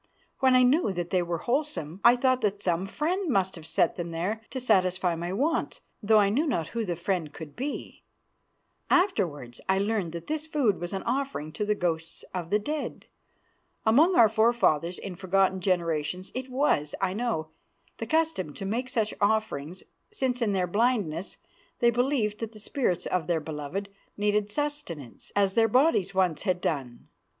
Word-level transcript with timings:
When 0.39 0.55
I 0.55 0.63
knew 0.63 0.91
that 0.93 1.11
they 1.11 1.21
were 1.21 1.37
wholesome 1.37 2.01
I 2.03 2.15
thought 2.15 2.41
that 2.41 2.59
some 2.63 2.87
friend 2.87 3.29
must 3.29 3.53
have 3.55 3.67
set 3.67 3.97
them 3.97 4.09
there 4.09 4.41
to 4.49 4.59
satisfy 4.59 5.13
my 5.13 5.31
wants, 5.31 5.79
though 6.01 6.17
I 6.17 6.29
knew 6.29 6.47
not 6.47 6.69
who 6.69 6.83
the 6.83 6.95
friend 6.95 7.31
could 7.31 7.55
be. 7.55 8.01
Afterwards 8.89 9.61
I 9.69 9.77
learned 9.77 10.11
that 10.13 10.25
this 10.25 10.47
food 10.47 10.79
was 10.81 10.91
an 10.91 11.03
offering 11.03 11.51
to 11.51 11.65
the 11.65 11.75
ghosts 11.75 12.25
of 12.33 12.49
the 12.49 12.57
dead. 12.57 13.05
Among 13.85 14.15
our 14.15 14.27
forefathers 14.27 14.97
in 14.97 15.13
forgotten 15.13 15.61
generations 15.61 16.31
it 16.33 16.49
was, 16.49 16.95
I 16.99 17.13
know, 17.13 17.49
the 17.99 18.07
custom 18.07 18.55
to 18.55 18.65
make 18.65 18.89
such 18.89 19.13
offerings, 19.21 19.83
since 20.09 20.41
in 20.41 20.53
their 20.53 20.65
blindness 20.65 21.37
they 21.77 21.91
believed 21.91 22.39
that 22.39 22.53
the 22.53 22.59
spirts 22.59 23.05
of 23.05 23.27
their 23.27 23.39
beloved 23.39 23.87
needed 24.17 24.51
sustenance 24.51 25.31
as 25.35 25.53
their 25.53 25.67
bodies 25.67 26.15
once 26.15 26.41
had 26.41 26.59
done. 26.59 27.07